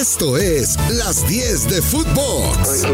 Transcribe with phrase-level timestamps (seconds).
[0.00, 2.86] Esto es Las 10 de Footbox.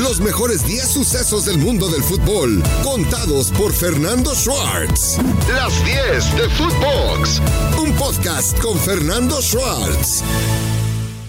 [0.00, 5.18] Los mejores 10 sucesos del mundo del fútbol, contados por Fernando Schwartz.
[5.54, 7.40] Las 10 de Footbox.
[7.80, 10.24] Un podcast con Fernando Schwartz.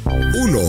[0.05, 0.59] 1.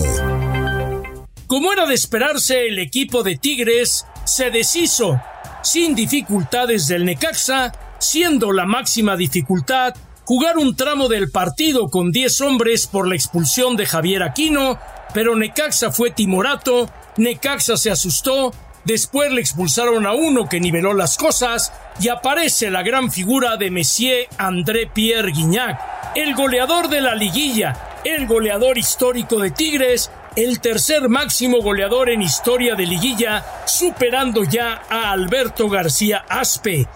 [1.47, 5.19] Como era de esperarse, el equipo de Tigres se deshizo
[5.63, 9.95] sin dificultades del Necaxa, siendo la máxima dificultad
[10.25, 14.79] jugar un tramo del partido con 10 hombres por la expulsión de Javier Aquino,
[15.13, 18.53] pero Necaxa fue timorato, Necaxa se asustó,
[18.85, 23.71] después le expulsaron a uno que niveló las cosas y aparece la gran figura de
[23.71, 25.79] Messier André Pierre Guignac,
[26.15, 32.21] el goleador de la liguilla, el goleador histórico de Tigres, el tercer máximo goleador en
[32.21, 36.87] historia de liguilla, superando ya a Alberto García Aspe.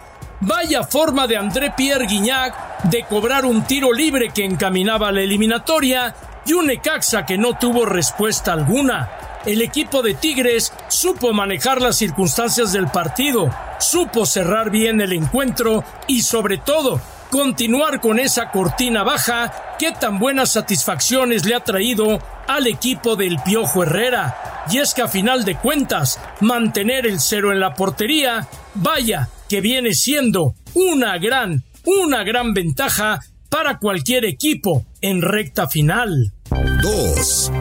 [0.42, 6.14] Vaya forma de André Pierre Guignac de cobrar un tiro libre que encaminaba la eliminatoria
[6.46, 9.10] y un Necaxa que no tuvo respuesta alguna.
[9.46, 15.84] El equipo de Tigres supo manejar las circunstancias del partido, supo cerrar bien el encuentro
[16.08, 22.20] y sobre todo continuar con esa cortina baja que tan buenas satisfacciones le ha traído
[22.48, 24.64] al equipo del Piojo Herrera.
[24.70, 29.62] Y es que a final de cuentas, mantener el cero en la portería, vaya, que
[29.62, 36.34] viene siendo una gran, una gran ventaja para cualquier equipo en recta final.
[36.82, 37.52] 2.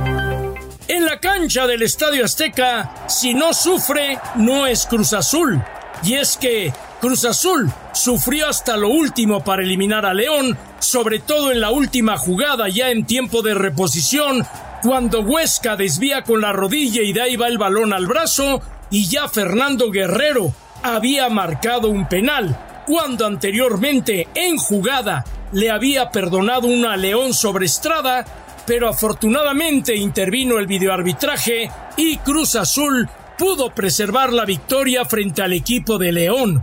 [0.88, 5.62] En la cancha del Estadio Azteca, si no sufre, no es Cruz Azul.
[6.02, 11.52] Y es que Cruz Azul sufrió hasta lo último para eliminar a León, sobre todo
[11.52, 14.44] en la última jugada ya en tiempo de reposición,
[14.82, 18.60] cuando Huesca desvía con la rodilla y de ahí va el balón al brazo,
[18.90, 20.52] y ya Fernando Guerrero
[20.84, 28.22] había marcado un penal, cuando anteriormente en jugada le había perdonado una León sobre Estrada,
[28.66, 35.96] pero afortunadamente intervino el videoarbitraje y Cruz Azul pudo preservar la victoria frente al equipo
[35.96, 36.62] de León.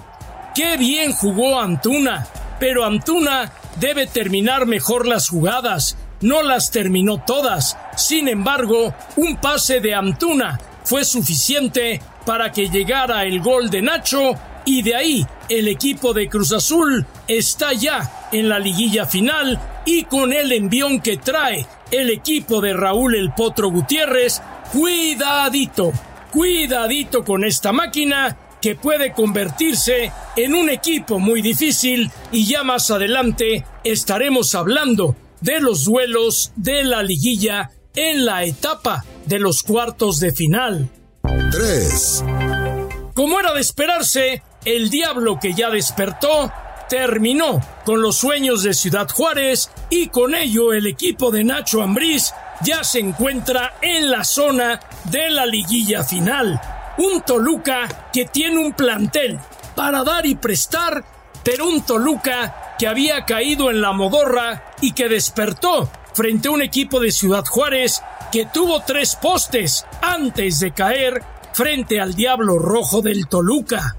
[0.54, 2.28] Qué bien jugó Antuna,
[2.60, 7.76] pero Antuna debe terminar mejor las jugadas, no las terminó todas.
[7.98, 14.34] Sin embargo, un pase de Antuna fue suficiente para que llegara el gol de Nacho
[14.66, 20.04] y de ahí el equipo de Cruz Azul está ya en la liguilla final y
[20.04, 25.92] con el envión que trae el equipo de Raúl El Potro Gutiérrez, cuidadito,
[26.32, 32.92] cuidadito con esta máquina que puede convertirse en un equipo muy difícil y ya más
[32.92, 40.20] adelante estaremos hablando de los duelos de la liguilla en la etapa de los cuartos
[40.20, 40.90] de final.
[41.24, 42.24] 3.
[43.14, 46.52] Como era de esperarse, el diablo que ya despertó
[46.90, 52.34] terminó con los sueños de Ciudad Juárez y con ello el equipo de Nacho Ambriz
[52.64, 56.60] ya se encuentra en la zona de la liguilla final.
[56.98, 59.40] Un Toluca que tiene un plantel
[59.76, 61.04] para dar y prestar,
[61.44, 66.62] pero un Toluca que había caído en la modorra y que despertó frente a un
[66.62, 68.02] equipo de Ciudad Juárez
[68.32, 71.22] que tuvo tres postes antes de caer
[71.54, 73.98] frente al Diablo Rojo del Toluca.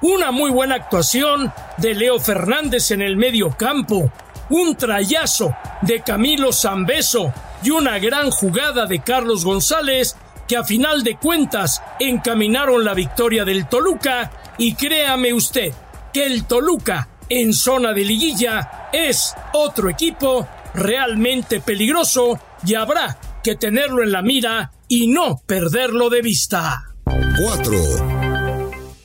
[0.00, 4.12] Una muy buena actuación de Leo Fernández en el medio campo,
[4.50, 7.32] un trayazo de Camilo Zambeso
[7.64, 13.44] y una gran jugada de Carlos González que a final de cuentas encaminaron la victoria
[13.44, 15.72] del Toluca y créame usted
[16.12, 23.54] que el Toluca en zona de liguilla es otro equipo realmente peligroso y habrá que
[23.54, 26.82] tenerlo en la mira y no perderlo de vista.
[27.04, 27.78] 4.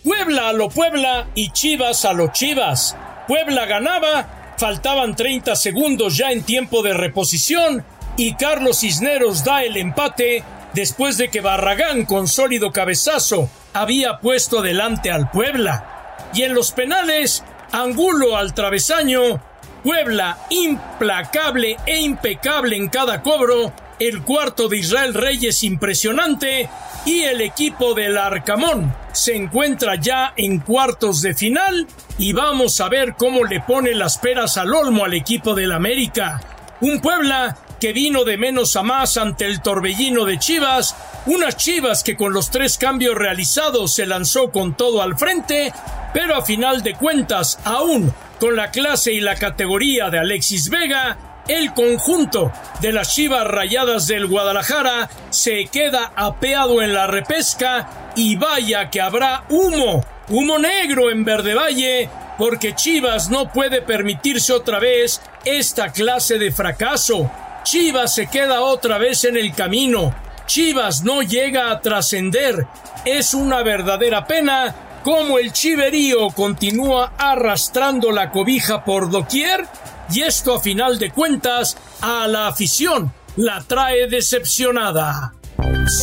[0.04, 2.96] Puebla a lo Puebla y Chivas a lo Chivas.
[3.28, 7.84] Puebla ganaba, faltaban 30 segundos ya en tiempo de reposición
[8.16, 14.60] y Carlos Cisneros da el empate después de que Barragán con sólido cabezazo había puesto
[14.60, 16.18] adelante al Puebla.
[16.34, 19.42] Y en los penales, Angulo al travesaño,
[19.84, 26.70] Puebla implacable e impecable en cada cobro, el cuarto de Israel Reyes impresionante
[27.06, 31.86] y el equipo del Arcamón se encuentra ya en cuartos de final
[32.18, 36.42] y vamos a ver cómo le pone las peras al olmo al equipo del América.
[36.82, 40.96] Un Puebla que vino de menos a más ante el torbellino de Chivas,
[41.26, 45.74] unas Chivas que con los tres cambios realizados se lanzó con todo al frente,
[46.14, 51.18] pero a final de cuentas, aún con la clase y la categoría de Alexis Vega,
[51.50, 58.36] el conjunto de las Chivas Rayadas del Guadalajara se queda apeado en la repesca y
[58.36, 62.08] vaya que habrá humo, humo negro en Verde Valle,
[62.38, 67.32] porque Chivas no puede permitirse otra vez esta clase de fracaso.
[67.64, 70.14] Chivas se queda otra vez en el camino.
[70.46, 72.68] Chivas no llega a trascender.
[73.06, 79.66] Es una verdadera pena cómo el chiverío continúa arrastrando la cobija por doquier
[80.12, 85.34] y esto a final de cuentas a la afición la trae decepcionada.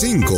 [0.01, 0.35] 5.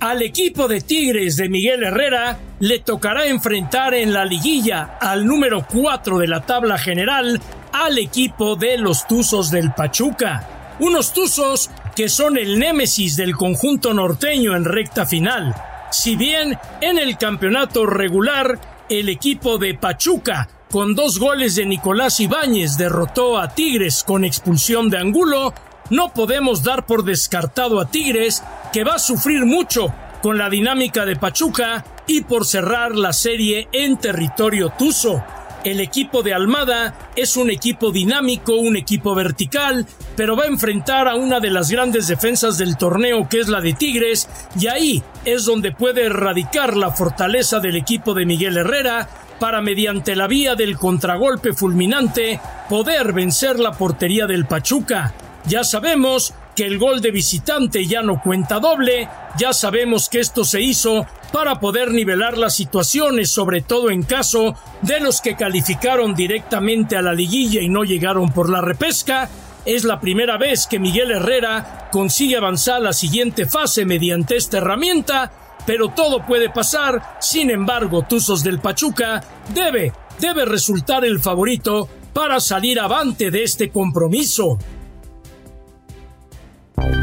[0.00, 5.66] Al equipo de Tigres de Miguel Herrera le tocará enfrentar en la liguilla al número
[5.66, 7.40] 4 de la tabla general
[7.72, 10.76] al equipo de los Tuzos del Pachuca.
[10.78, 15.54] Unos Tuzos que son el némesis del conjunto norteño en recta final.
[15.90, 18.58] Si bien en el campeonato regular
[18.88, 24.90] el equipo de Pachuca con dos goles de Nicolás Ibáñez derrotó a Tigres con expulsión
[24.90, 25.54] de Angulo,
[25.90, 28.42] no podemos dar por descartado a Tigres
[28.72, 33.68] que va a sufrir mucho con la dinámica de Pachuca y por cerrar la serie
[33.72, 35.22] en territorio tuso.
[35.64, 39.84] El equipo de Almada es un equipo dinámico, un equipo vertical,
[40.14, 43.60] pero va a enfrentar a una de las grandes defensas del torneo que es la
[43.60, 44.28] de Tigres,
[44.60, 50.16] y ahí es donde puede erradicar la fortaleza del equipo de Miguel Herrera para mediante
[50.16, 55.14] la vía del contragolpe fulminante poder vencer la portería del Pachuca.
[55.46, 60.42] Ya sabemos que el gol de visitante ya no cuenta doble, ya sabemos que esto
[60.42, 66.14] se hizo para poder nivelar las situaciones, sobre todo en caso de los que calificaron
[66.14, 69.28] directamente a la liguilla y no llegaron por la repesca.
[69.66, 74.58] Es la primera vez que Miguel Herrera consigue avanzar a la siguiente fase mediante esta
[74.58, 75.30] herramienta,
[75.66, 77.18] pero todo puede pasar.
[77.20, 79.22] Sin embargo, Tuzos del Pachuca
[79.52, 84.58] debe, debe resultar el favorito para salir avante de este compromiso.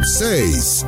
[0.02, 0.86] 6.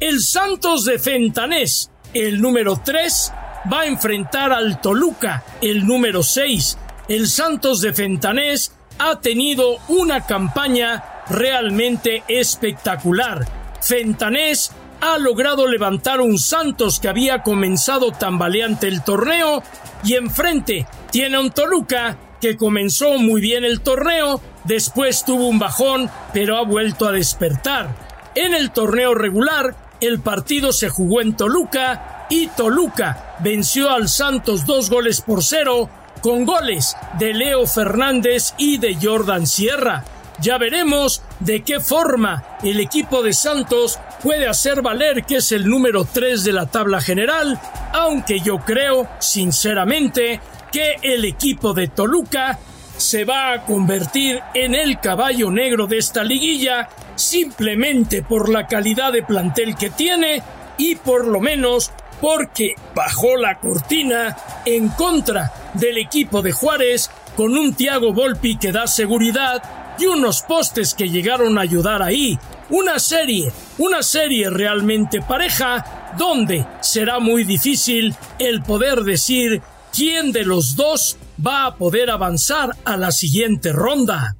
[0.00, 3.32] El Santos de Fentanés, el número 3,
[3.72, 6.78] va a enfrentar al Toluca, el número 6.
[7.08, 13.46] El Santos de Fentanés ha tenido una campaña realmente espectacular.
[13.80, 19.62] Fentanés ha logrado levantar un Santos que había comenzado tambaleante el torneo
[20.04, 26.10] y enfrente tiene un Toluca que comenzó muy bien el torneo, después tuvo un bajón,
[26.32, 27.94] pero ha vuelto a despertar.
[28.34, 34.66] En el torneo regular, el partido se jugó en Toluca y Toluca venció al Santos
[34.66, 35.88] dos goles por cero
[36.20, 40.04] con goles de Leo Fernández y de Jordan Sierra.
[40.40, 45.68] Ya veremos de qué forma el equipo de Santos puede hacer valer que es el
[45.68, 47.60] número 3 de la tabla general,
[47.92, 50.40] aunque yo creo, sinceramente,
[50.72, 52.58] que el equipo de Toluca
[52.96, 59.12] se va a convertir en el caballo negro de esta liguilla simplemente por la calidad
[59.12, 60.42] de plantel que tiene
[60.78, 67.56] y por lo menos porque bajó la cortina en contra del equipo de Juárez con
[67.56, 69.62] un Tiago Volpi que da seguridad
[69.98, 72.38] y unos postes que llegaron a ayudar ahí.
[72.70, 79.62] Una serie, una serie realmente pareja donde será muy difícil el poder decir
[79.92, 84.36] quién de los dos va a poder avanzar a la siguiente ronda.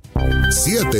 [0.50, 0.98] 7.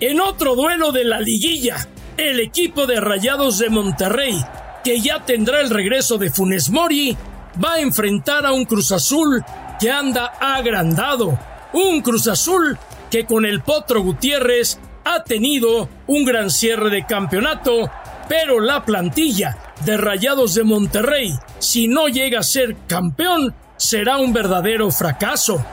[0.00, 1.86] En otro duelo de la liguilla,
[2.16, 4.42] el equipo de Rayados de Monterrey,
[4.84, 7.16] que ya tendrá el regreso de Funes Mori,
[7.62, 9.44] va a enfrentar a un Cruz Azul
[9.78, 11.38] que anda agrandado.
[11.72, 12.78] Un Cruz Azul
[13.10, 17.90] que con el Potro Gutiérrez ha tenido un gran cierre de campeonato,
[18.28, 24.32] pero la plantilla de Rayados de Monterrey, si no llega a ser campeón, será un
[24.32, 25.64] verdadero fracaso.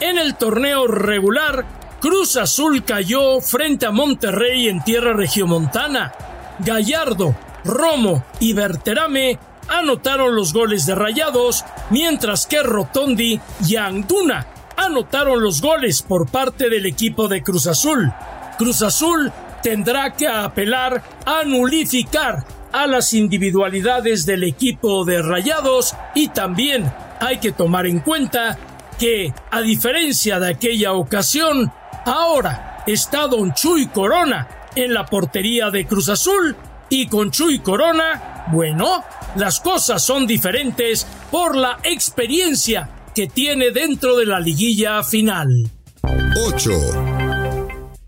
[0.00, 1.66] En el torneo regular,
[2.00, 6.12] Cruz Azul cayó frente a Monterrey en tierra regiomontana.
[6.60, 7.34] Gallardo,
[7.64, 14.46] Romo y Berterame anotaron los goles de Rayados, mientras que Rotondi y Anduna
[14.78, 18.12] anotaron los goles por parte del equipo de Cruz Azul.
[18.56, 19.32] Cruz Azul
[19.62, 27.38] tendrá que apelar a nulificar a las individualidades del equipo de Rayados y también hay
[27.38, 28.56] que tomar en cuenta
[28.98, 31.72] que, a diferencia de aquella ocasión,
[32.04, 36.56] ahora está Don Chuy Corona en la portería de Cruz Azul
[36.88, 39.04] y con Chuy Corona, bueno,
[39.36, 45.48] las cosas son diferentes por la experiencia que tiene dentro de la liguilla final.
[46.52, 46.70] 8.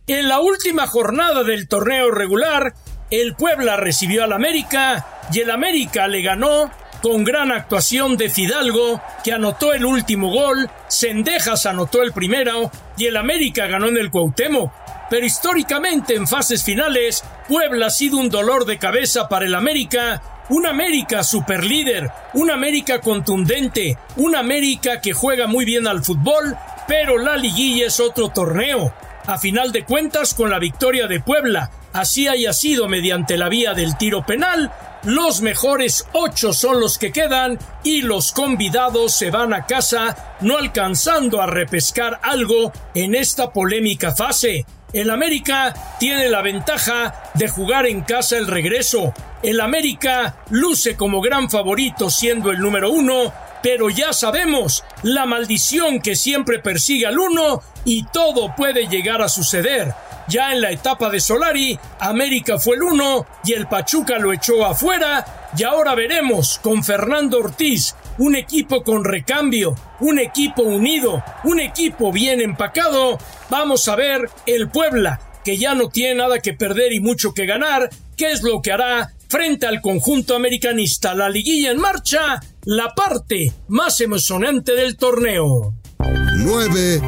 [0.06, 2.74] En la última jornada del torneo regular,
[3.10, 6.70] el Puebla recibió al América y el América le ganó
[7.02, 13.06] con gran actuación de Fidalgo, que anotó el último gol, Cendejas anotó el primero y
[13.06, 14.70] el América ganó en el Cuauhtémoc.
[15.10, 20.22] Pero históricamente en fases finales, Puebla ha sido un dolor de cabeza para el América,
[20.50, 26.56] un América superlíder, un América contundente, un América que juega muy bien al fútbol,
[26.88, 28.92] pero la liguilla es otro torneo.
[29.26, 33.74] A final de cuentas, con la victoria de Puebla, así haya sido mediante la vía
[33.74, 34.72] del tiro penal,
[35.04, 40.58] los mejores ocho son los que quedan y los convidados se van a casa no
[40.58, 44.66] alcanzando a repescar algo en esta polémica fase.
[44.92, 49.14] El América tiene la ventaja de jugar en casa el regreso.
[49.42, 53.32] El América luce como gran favorito siendo el número uno,
[53.62, 59.28] pero ya sabemos la maldición que siempre persigue al uno y todo puede llegar a
[59.28, 59.94] suceder.
[60.26, 64.66] Ya en la etapa de Solari, América fue el uno y el Pachuca lo echó
[64.66, 71.58] afuera y ahora veremos con Fernando Ortiz un equipo con recambio, un equipo unido, un
[71.58, 73.18] equipo bien empacado.
[73.48, 77.46] Vamos a ver el Puebla, que ya no tiene nada que perder y mucho que
[77.46, 81.14] ganar, qué es lo que hará frente al conjunto americanista.
[81.14, 85.72] La liguilla en marcha, la parte más emocionante del torneo.
[85.98, 87.00] 9.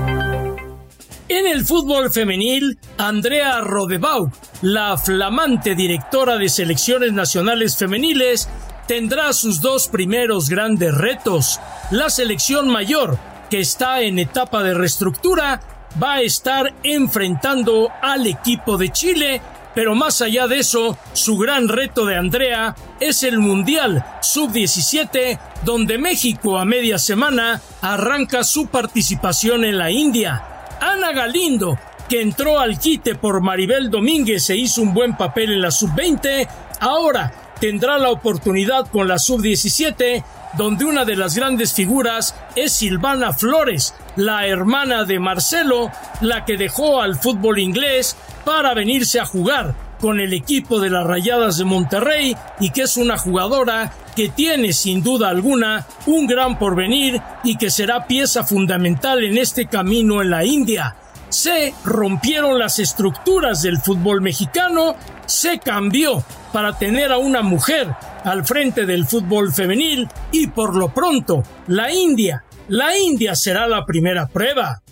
[1.28, 8.48] En el fútbol femenil, Andrea Rodebau, la flamante directora de selecciones nacionales femeniles,
[8.92, 11.58] tendrá sus dos primeros grandes retos.
[11.90, 13.16] La selección mayor,
[13.48, 15.62] que está en etapa de reestructura,
[16.00, 19.40] va a estar enfrentando al equipo de Chile,
[19.74, 25.96] pero más allá de eso, su gran reto de Andrea es el Mundial Sub-17, donde
[25.96, 30.66] México a media semana arranca su participación en la India.
[30.82, 31.78] Ana Galindo,
[32.10, 36.46] que entró al quite por Maribel Domínguez e hizo un buen papel en la Sub-20,
[36.78, 40.24] ahora tendrá la oportunidad con la sub-17,
[40.58, 45.92] donde una de las grandes figuras es Silvana Flores, la hermana de Marcelo,
[46.22, 51.06] la que dejó al fútbol inglés para venirse a jugar con el equipo de las
[51.06, 56.58] Rayadas de Monterrey y que es una jugadora que tiene sin duda alguna un gran
[56.58, 60.96] porvenir y que será pieza fundamental en este camino en la India.
[61.28, 67.94] Se rompieron las estructuras del fútbol mexicano, se cambió para tener a una mujer
[68.24, 73.84] al frente del fútbol femenil y por lo pronto la India, la India será la
[73.84, 74.82] primera prueba.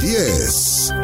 [0.00, 0.94] 10.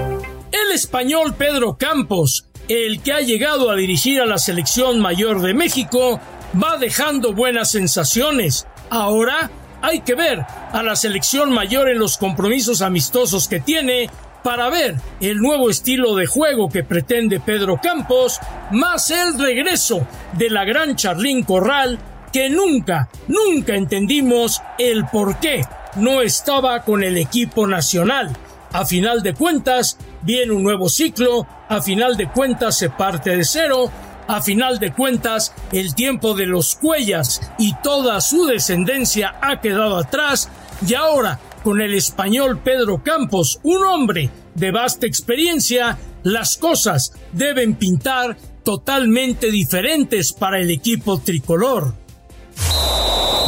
[0.53, 5.55] El español Pedro Campos, el que ha llegado a dirigir a la selección mayor de
[5.55, 6.21] México,
[6.63, 8.67] va dejando buenas sensaciones.
[8.91, 14.09] Ahora hay que ver a la selección mayor en los compromisos amistosos que tiene
[14.43, 18.39] para ver el nuevo estilo de juego que pretende Pedro Campos,
[18.71, 21.99] más el regreso de la gran Charlín Corral,
[22.33, 25.65] que nunca, nunca entendimos el por qué
[25.97, 28.33] no estaba con el equipo nacional.
[28.73, 33.45] A final de cuentas, viene un nuevo ciclo, a final de cuentas se parte de
[33.45, 33.91] cero,
[34.27, 39.99] a final de cuentas el tiempo de los Cuellas y toda su descendencia ha quedado
[39.99, 40.49] atrás
[40.87, 47.75] y ahora con el español Pedro Campos, un hombre de vasta experiencia, las cosas deben
[47.75, 51.95] pintar totalmente diferentes para el equipo tricolor.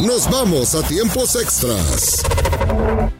[0.01, 2.23] Nos vamos a tiempos extras.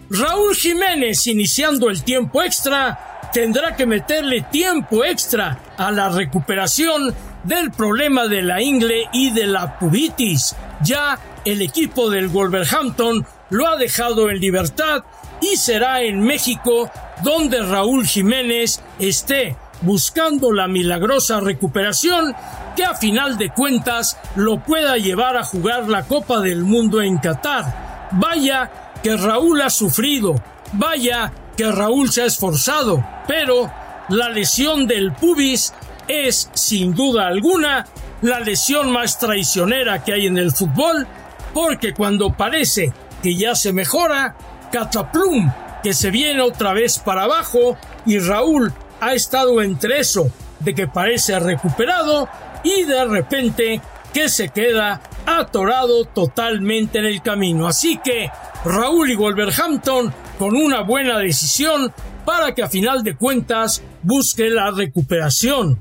[0.09, 7.71] Raúl Jiménez, iniciando el tiempo extra, tendrá que meterle tiempo extra a la recuperación del
[7.71, 10.55] problema de la ingle y de la pubitis.
[10.83, 15.03] Ya el equipo del Wolverhampton lo ha dejado en libertad
[15.41, 16.89] y será en México
[17.23, 22.35] donde Raúl Jiménez esté buscando la milagrosa recuperación
[22.75, 27.17] que a final de cuentas lo pueda llevar a jugar la Copa del Mundo en
[27.17, 28.09] Qatar.
[28.11, 28.71] Vaya
[29.03, 30.35] que Raúl ha sufrido,
[30.73, 33.71] vaya que Raúl se ha esforzado, pero
[34.09, 35.73] la lesión del pubis
[36.07, 37.85] es, sin duda alguna,
[38.21, 41.07] la lesión más traicionera que hay en el fútbol,
[41.53, 42.91] porque cuando parece
[43.25, 44.35] que ya se mejora,
[44.71, 45.51] Cataplum,
[45.81, 50.29] que se viene otra vez para abajo, y Raúl ha estado entre eso,
[50.59, 52.29] de que parece recuperado,
[52.63, 53.81] y de repente
[54.13, 57.67] que se queda atorado totalmente en el camino.
[57.67, 58.29] Así que
[58.63, 61.91] Raúl y Wolverhampton con una buena decisión
[62.25, 65.79] para que a final de cuentas busque la recuperación.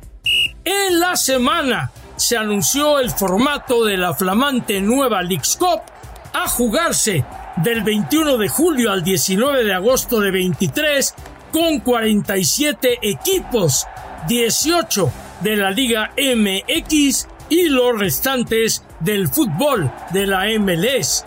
[0.65, 5.59] En la semana se anunció el formato de la flamante nueva Leagues
[6.35, 7.25] a jugarse
[7.57, 11.15] del 21 de julio al 19 de agosto de 23
[11.53, 13.87] con 47 equipos,
[14.27, 21.25] 18 de la Liga MX y los restantes del fútbol de la MLS.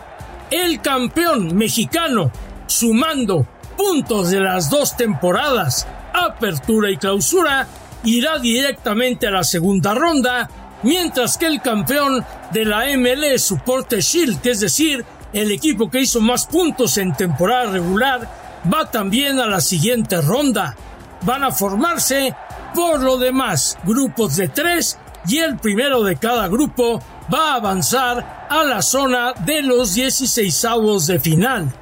[0.52, 2.32] El campeón mexicano,
[2.68, 3.48] sumando
[3.78, 7.68] puntos de las dos temporadas, apertura y clausura,
[8.04, 10.50] irá directamente a la segunda ronda,
[10.84, 16.22] mientras que el campeón de la MLS Support Shield, es decir, el equipo que hizo
[16.22, 18.30] más puntos en temporada regular,
[18.72, 20.76] va también a la siguiente ronda.
[21.22, 22.34] van a formarse
[22.76, 27.02] por lo demás grupos de tres y el primero de cada grupo
[27.34, 30.66] va a avanzar a la zona de los 16
[31.08, 31.74] de final.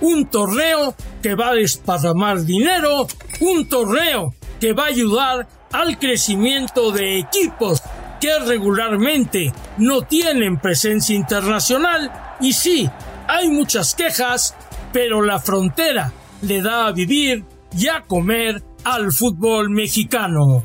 [0.00, 3.06] Un torneo que va a desparramar dinero,
[3.40, 7.82] un torneo que va a ayudar al crecimiento de equipos
[8.24, 12.88] que regularmente no tienen presencia internacional y sí,
[13.28, 14.54] hay muchas quejas,
[14.94, 17.44] pero la frontera le da a vivir
[17.76, 20.64] y a comer al fútbol mexicano.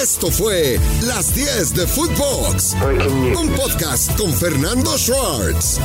[0.00, 2.76] Esto fue Las 10 de Footbox,
[3.36, 5.80] un podcast con Fernando Schwartz.